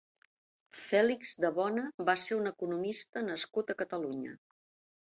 [0.77, 4.37] Fèlix de Bona va ser un economista nascut a Catalunya.